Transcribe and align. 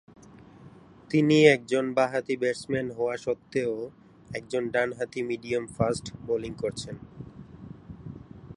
তিনি 1.09 1.37
একজন 1.45 1.85
বাঁহাতি 1.93 2.35
ব্যাটসম্যান 2.37 2.87
হওয়া 2.91 3.15
সত্ত্বেও 3.17 3.73
একজন 4.29 4.63
ডানহাতি 4.73 5.21
মিডিয়াম 5.29 5.65
ফাস্ট 5.75 6.05
বোলিং 6.27 6.53
করেছেন। 6.53 6.95